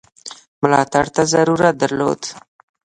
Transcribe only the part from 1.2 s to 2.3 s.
ضرورت درلود.